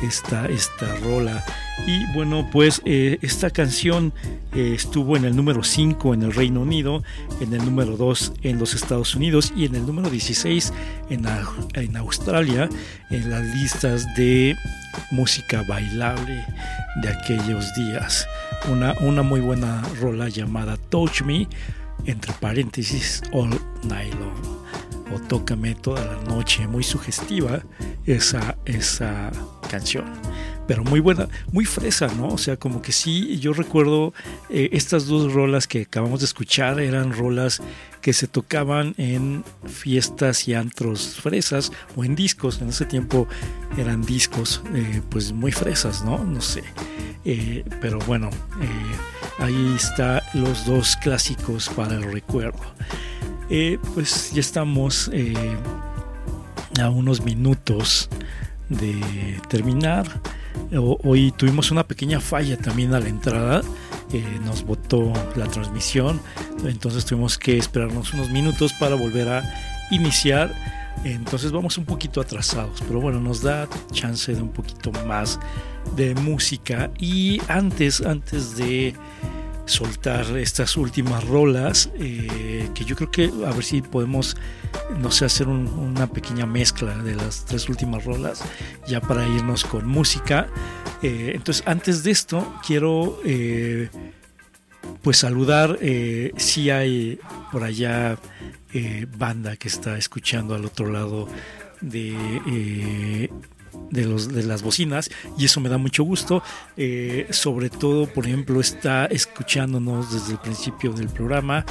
[0.03, 1.43] esta, esta rola.
[1.87, 4.13] Y bueno, pues eh, esta canción
[4.53, 7.03] estuvo en el número 5 en el Reino Unido,
[7.39, 10.73] en el número 2 en los Estados Unidos y en el número 16
[11.09, 11.25] en,
[11.73, 12.67] en Australia,
[13.11, 14.55] en las listas de
[15.11, 16.43] música bailable
[17.03, 18.27] de aquellos días.
[18.71, 21.47] Una, una muy buena rola llamada Touch Me,
[22.05, 23.51] entre paréntesis, All
[23.83, 24.59] Night Long
[25.13, 27.61] o Tócame toda la noche, muy sugestiva
[28.05, 29.31] esa, esa
[29.69, 30.05] canción.
[30.69, 32.27] Pero muy buena, muy fresa, ¿no?
[32.27, 34.13] O sea, como que sí, yo recuerdo
[34.51, 37.59] eh, estas dos rolas que acabamos de escuchar eran rolas
[38.01, 42.61] que se tocaban en fiestas y antros fresas o en discos.
[42.61, 43.27] En ese tiempo
[43.79, 46.23] eran discos, eh, pues muy fresas, ¿no?
[46.23, 46.63] No sé.
[47.25, 48.29] Eh, pero bueno,
[49.39, 52.61] ahí está los dos clásicos para el recuerdo.
[53.95, 55.09] Pues ya estamos
[56.79, 58.07] a unos minutos
[58.69, 60.05] de terminar.
[61.03, 63.61] Hoy tuvimos una pequeña falla también a la entrada.
[64.11, 66.19] eh, nos botó la transmisión.
[66.65, 69.43] Entonces tuvimos que esperarnos unos minutos para volver a
[69.91, 70.53] iniciar.
[71.03, 72.81] Entonces vamos un poquito atrasados.
[72.87, 75.39] Pero bueno, nos da chance de un poquito más
[75.95, 76.91] de música.
[76.99, 78.93] Y antes, antes de
[79.69, 84.35] soltar estas últimas rolas eh, que yo creo que a ver si podemos
[84.99, 88.43] no sé hacer un- una pequeña mezcla de las tres últimas rolas
[88.87, 90.47] ya para irnos con música.
[91.01, 93.89] Eh, entonces antes de esto quiero eh,
[95.03, 95.77] pues saludar
[96.37, 97.19] si hay
[97.51, 98.17] por allá
[99.17, 101.27] banda que está escuchando al otro lado
[101.81, 103.29] de
[103.91, 106.43] de, los, de las bocinas y eso me da mucho gusto.
[106.77, 111.65] Eh, sobre todo, por ejemplo, está escuchándonos desde el principio del programa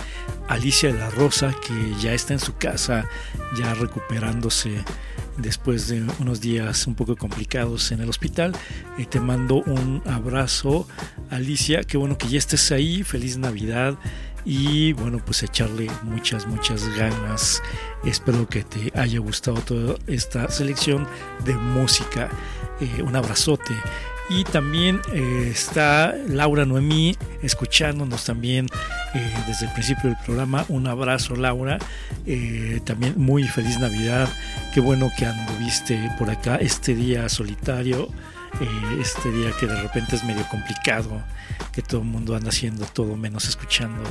[0.49, 3.09] Alicia de la Rosa, que ya está en su casa,
[3.59, 4.85] ya recuperándose
[5.37, 8.55] después de unos días un poco complicados en el hospital.
[8.99, 10.87] Eh, te mando un abrazo,
[11.31, 13.97] Alicia, qué bueno que ya estés ahí, feliz Navidad
[14.49, 17.63] y bueno, pues echarle muchas, muchas ganas.
[18.03, 21.07] Espero que te haya gustado toda esta selección
[21.45, 22.31] de música.
[22.81, 23.75] Eh, un abrazote.
[24.31, 28.69] Y también eh, está Laura Noemí escuchándonos también
[29.15, 30.65] eh, desde el principio del programa.
[30.71, 31.79] Un abrazo, Laura.
[32.85, 34.31] También muy feliz Navidad.
[34.73, 38.09] Qué bueno que anduviste por acá este día solitario.
[38.61, 41.23] Eh, este día que de repente es medio complicado,
[41.73, 44.03] que todo el mundo anda haciendo todo menos escuchando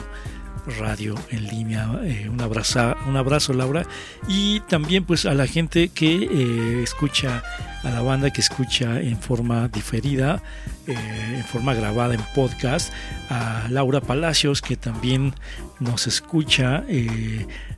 [0.79, 1.89] radio en línea.
[2.03, 3.85] Eh, un, abrazo, un abrazo, Laura.
[4.27, 7.43] Y también pues a la gente que eh, escucha,
[7.83, 10.41] a la banda que escucha en forma diferida,
[10.87, 12.93] en forma grabada en podcast,
[13.29, 15.33] a Laura Palacios que también
[15.79, 16.83] nos escucha.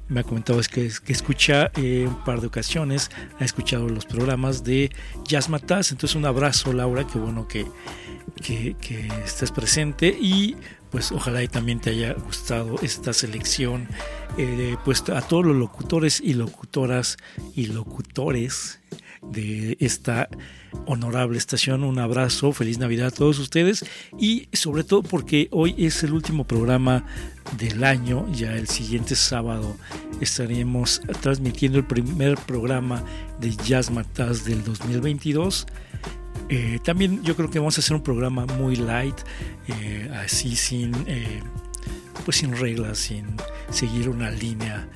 [0.09, 4.05] Me ha comentado es que, que escucha eh, un par de ocasiones, ha escuchado los
[4.05, 4.91] programas de
[5.23, 5.91] Jazz Matas.
[5.91, 7.65] Entonces un abrazo, Laura, qué bueno que,
[8.43, 10.55] que, que estés presente y
[10.89, 13.87] pues ojalá y también te haya gustado esta selección
[14.37, 17.17] eh, pues a todos los locutores y locutoras
[17.55, 18.79] y locutores
[19.21, 20.29] de esta
[20.85, 23.85] honorable estación un abrazo feliz navidad a todos ustedes
[24.17, 27.05] y sobre todo porque hoy es el último programa
[27.57, 29.75] del año ya el siguiente sábado
[30.21, 33.03] estaremos transmitiendo el primer programa
[33.39, 35.65] de Jazz Matas del 2022
[36.49, 39.15] eh, también yo creo que vamos a hacer un programa muy light,
[39.67, 41.41] eh, así sin, eh,
[42.25, 43.25] pues sin reglas, sin
[43.69, 44.87] seguir una línea.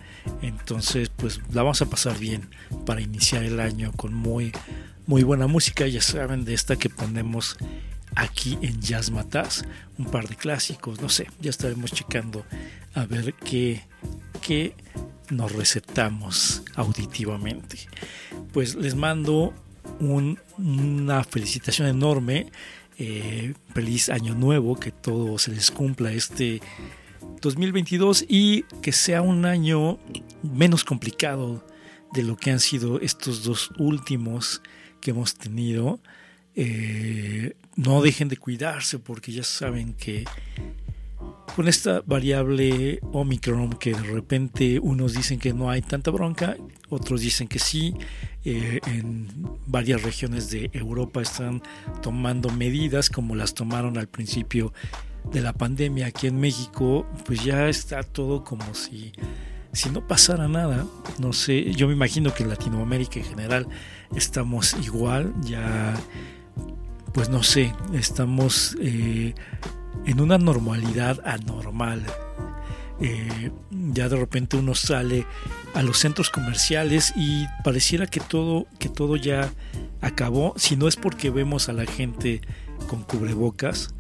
[0.42, 2.50] Entonces, pues la vamos a pasar bien
[2.86, 4.52] para iniciar el año con muy,
[5.08, 5.88] muy buena música.
[5.88, 7.58] Ya saben de esta que ponemos
[8.16, 9.66] aquí en Jazz Matas,
[9.98, 12.46] un par de clásicos, no sé, ya estaremos checando
[12.94, 13.82] a ver qué,
[14.42, 14.76] qué
[15.30, 17.80] nos recetamos auditivamente.
[18.52, 19.54] Pues les mando
[20.00, 22.48] un- una felicitación enorme
[23.00, 26.62] eh, feliz año nuevo, que todo se les cumpla este
[27.42, 30.00] 2022 y que sea un año
[30.42, 31.66] menos complicado
[32.14, 34.62] de lo que han sido estos dos últimos
[35.02, 36.00] que hemos tenido.
[36.56, 40.26] Eh, no dejen de cuidarse porque ya saben que
[41.56, 46.58] con esta variable Omicron que de repente unos dicen que no hay tanta bronca,
[46.90, 47.94] otros dicen que sí,
[48.46, 49.28] eh, en
[49.68, 51.62] varias regiones de Europa están
[52.02, 54.74] tomando medidas como las tomaron al principio
[55.32, 59.14] de la pandemia aquí en México, pues ya está todo como si,
[59.72, 60.86] si no pasara nada.
[61.20, 63.68] No sé, yo me imagino que en Latinoamérica en general
[64.16, 65.94] estamos igual, ya,
[67.14, 69.34] pues no sé, estamos eh,
[70.06, 72.04] en una normalidad anormal.
[73.00, 75.26] Eh, ya de repente uno sale
[75.74, 79.52] a los centros comerciales y pareciera que todo, que todo ya
[80.02, 82.42] acabó, si no es porque vemos a la gente
[82.84, 83.94] con cubrebocas,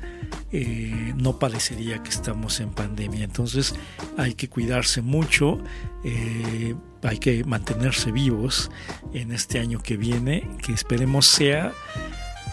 [0.52, 3.24] eh, no parecería que estamos en pandemia.
[3.24, 3.74] Entonces
[4.18, 5.60] hay que cuidarse mucho,
[6.04, 8.70] eh, hay que mantenerse vivos
[9.14, 11.74] en este año que viene, que esperemos sea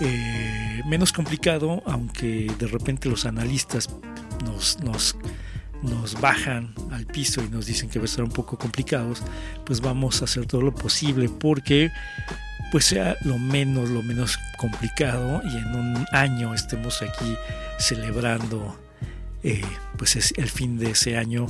[0.00, 3.90] eh, menos complicado, aunque de repente los analistas
[4.46, 5.14] nos, nos,
[5.82, 9.22] nos bajan al piso y nos dicen que va a estar un poco complicados,
[9.66, 11.90] pues vamos a hacer todo lo posible porque
[12.70, 17.36] pues sea lo menos, lo menos complicado y en un año estemos aquí
[17.78, 18.78] celebrando
[19.42, 19.62] eh,
[19.96, 21.46] pues es el fin de ese año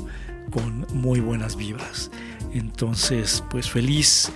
[0.51, 2.11] con muy buenas vibras.
[2.53, 4.31] Entonces, pues feliz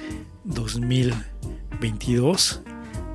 [0.45, 2.63] 2022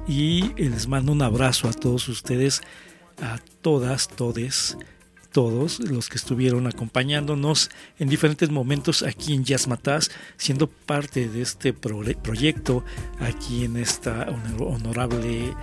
[0.08, 2.62] y les mando un abrazo a todos ustedes,
[3.22, 4.78] a todas, todes
[5.32, 7.70] todos los que estuvieron acompañándonos
[8.00, 9.68] en diferentes momentos aquí en Jazz
[10.38, 12.84] siendo parte de este proyecto
[13.20, 14.28] aquí en esta
[14.60, 15.54] honorable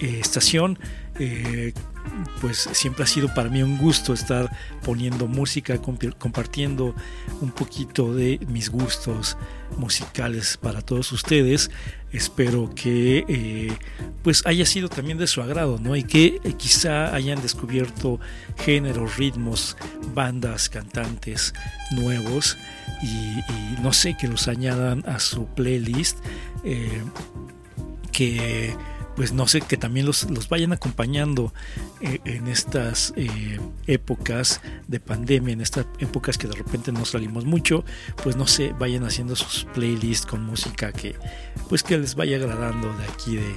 [0.00, 0.78] eh, estación.
[1.18, 1.72] Eh,
[2.40, 4.50] pues siempre ha sido para mí un gusto estar
[4.82, 5.78] poniendo música,
[6.18, 6.94] compartiendo
[7.40, 9.36] un poquito de mis gustos
[9.76, 11.70] musicales para todos ustedes.
[12.12, 13.76] Espero que eh,
[14.22, 15.96] pues haya sido también de su agrado, ¿no?
[15.96, 18.18] Y que quizá hayan descubierto
[18.56, 19.76] géneros, ritmos,
[20.14, 21.52] bandas, cantantes
[21.90, 22.56] nuevos
[23.02, 26.18] y, no sé, que los añadan a su playlist.
[28.12, 28.74] que
[29.18, 31.52] pues no sé, que también los, los vayan acompañando
[32.00, 33.58] eh, en estas eh,
[33.88, 37.84] épocas de pandemia, en estas épocas que de repente no salimos mucho,
[38.22, 41.16] pues no sé, vayan haciendo sus playlists con música que
[41.68, 43.54] pues que les vaya agradando de aquí de,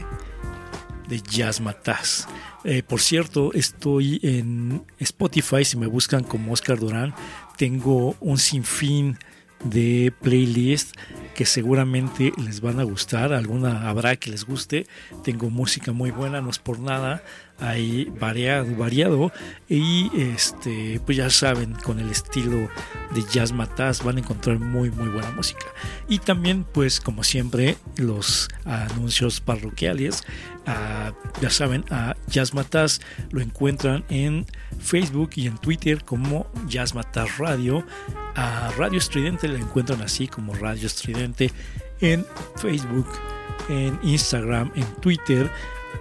[1.08, 2.26] de Jazz Mataz.
[2.64, 7.14] Eh, por cierto, estoy en Spotify, si me buscan como Oscar Durán,
[7.56, 9.20] tengo un sinfín
[9.64, 10.96] de playlist
[11.36, 14.86] que seguramente les van a gustar, alguna habrá que les guste.
[15.24, 17.24] Tengo música muy buena, no es por nada,
[17.62, 19.32] hay variado, variado
[19.70, 22.70] y este, pues ya saben, con el estilo
[23.12, 25.68] de Jazz Mataz van a encontrar muy muy buena música.
[26.10, 30.24] Y también pues como siempre los anuncios parroquiales,
[30.66, 33.00] ah, ya saben, a Jazz Mataz
[33.30, 34.46] lo encuentran en
[34.80, 37.86] Facebook y en Twitter como Jazz Mataz Radio.
[38.36, 41.52] A Radio Estridente lo encuentran así como Radio Estridente
[42.00, 43.08] en Facebook,
[43.70, 45.52] en Instagram, en Twitter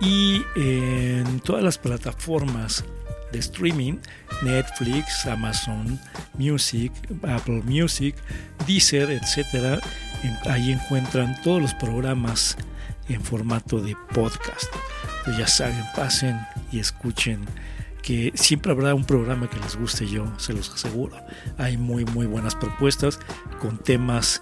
[0.01, 2.85] y en todas las plataformas
[3.33, 3.95] de streaming,
[4.43, 6.01] Netflix, Amazon
[6.35, 8.17] Music, Apple Music,
[8.67, 9.81] Deezer, etcétera.
[10.49, 12.57] Ahí encuentran todos los programas
[13.09, 14.67] en formato de podcast.
[15.25, 16.41] Pues ya saben, pasen
[16.73, 17.45] y escuchen
[18.03, 21.17] que siempre habrá un programa que les guste, yo se los aseguro.
[21.59, 23.21] Hay muy muy buenas propuestas
[23.61, 24.41] con temas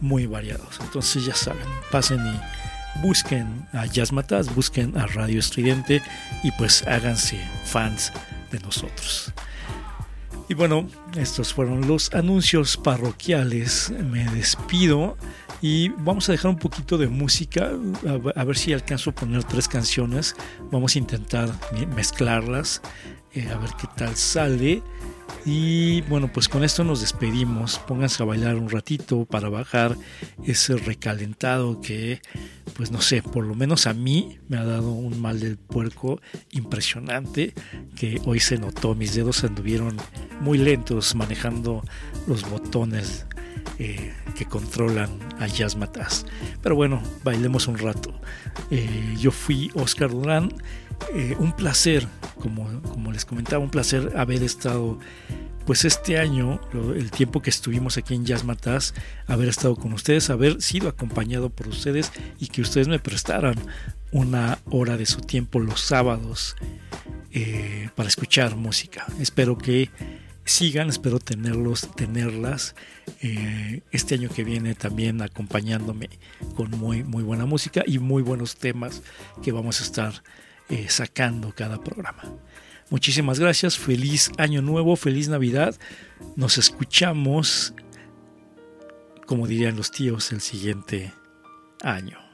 [0.00, 0.78] muy variados.
[0.80, 2.40] Entonces ya saben, pasen y
[3.02, 6.02] busquen a Jazz Matas, busquen a Radio Estridente
[6.42, 8.12] y pues háganse fans
[8.50, 9.32] de nosotros.
[10.48, 13.90] Y bueno, estos fueron los anuncios parroquiales.
[13.90, 15.16] Me despido
[15.60, 17.72] y vamos a dejar un poquito de música,
[18.36, 20.36] a ver si alcanzo a poner tres canciones.
[20.70, 21.50] Vamos a intentar
[21.96, 22.80] mezclarlas,
[23.34, 24.82] eh, a ver qué tal sale.
[25.44, 27.80] Y bueno, pues con esto nos despedimos.
[27.80, 29.96] Pónganse a bailar un ratito para bajar
[30.44, 32.20] ese recalentado que,
[32.76, 36.20] pues no sé, por lo menos a mí me ha dado un mal del puerco
[36.50, 37.54] impresionante
[37.94, 38.94] que hoy se notó.
[38.94, 39.96] Mis dedos anduvieron
[40.40, 41.82] muy lentos manejando
[42.26, 43.26] los botones
[43.78, 45.76] eh, que controlan a Jazz.
[46.62, 48.20] Pero bueno, bailemos un rato.
[48.70, 50.52] Eh, yo fui Oscar Durán.
[51.14, 52.06] Eh, un placer,
[52.40, 54.98] como, como les comentaba, un placer haber estado
[55.66, 58.44] pues este año, el tiempo que estuvimos aquí en Jazz
[59.26, 63.56] haber estado con ustedes, haber sido acompañado por ustedes y que ustedes me prestaran
[64.12, 66.54] una hora de su tiempo los sábados
[67.32, 69.06] eh, para escuchar música.
[69.18, 69.90] Espero que
[70.44, 72.76] sigan, espero tenerlos, tenerlas
[73.20, 76.08] eh, este año que viene también acompañándome
[76.54, 79.02] con muy, muy buena música y muy buenos temas
[79.42, 80.22] que vamos a estar
[80.68, 82.22] eh, sacando cada programa.
[82.90, 85.74] Muchísimas gracias, feliz año nuevo, feliz Navidad.
[86.36, 87.74] Nos escuchamos,
[89.26, 91.12] como dirían los tíos, el siguiente
[91.82, 92.25] año.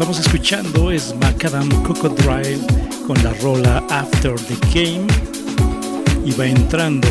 [0.00, 2.60] Estamos escuchando es Macadam Crocodile
[3.04, 5.08] con la rola After the Game
[6.24, 7.08] y va entrando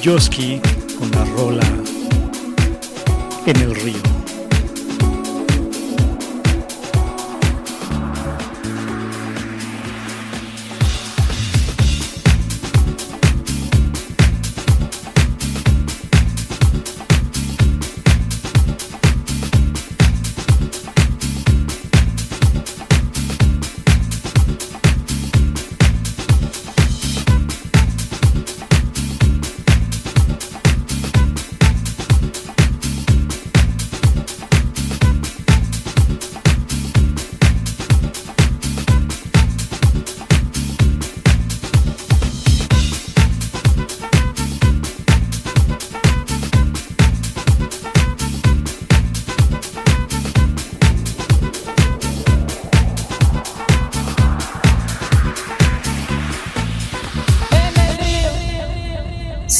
[0.00, 0.60] Yoski
[0.96, 1.66] con la rola
[3.46, 4.15] En el río.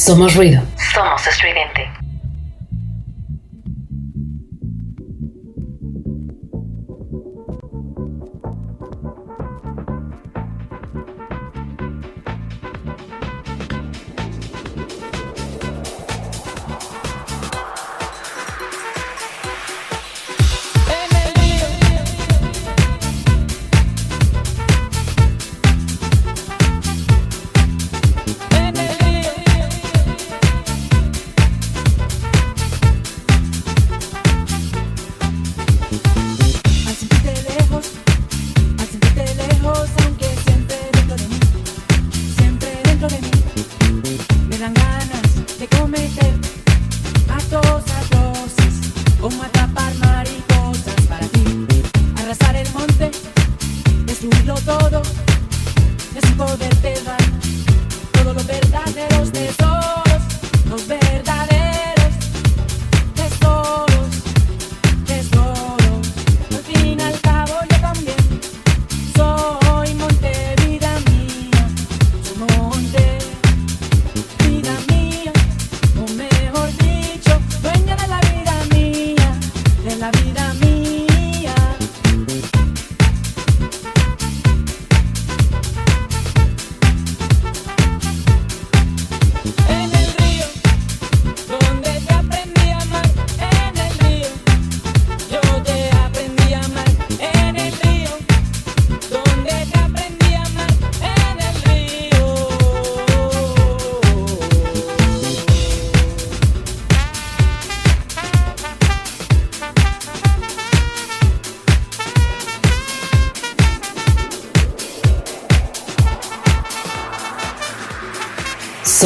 [0.07, 0.66] Somos ruido.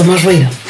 [0.02, 0.61] Somos ruido.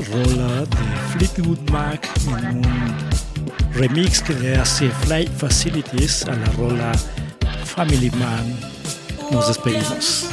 [0.00, 0.76] rola de
[1.12, 2.62] Fleetwood Mac en un
[3.74, 6.92] remix que le hace Flight Facilities a la rola
[7.64, 8.58] Family Man.
[9.30, 10.26] Nos despedimos.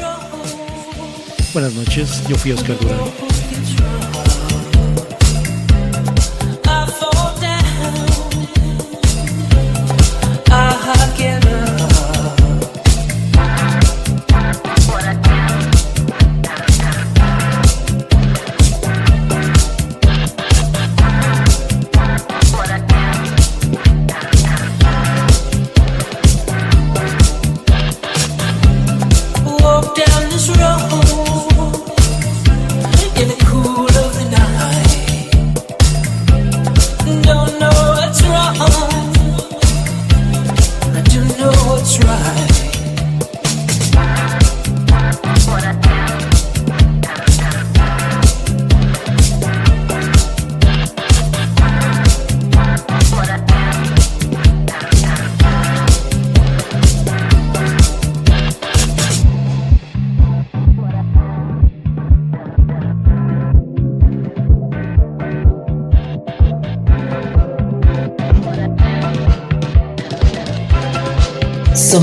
[1.53, 4.03] Buenas noches, yo fui Oscar Durán.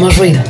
[0.00, 0.49] Somos ruido.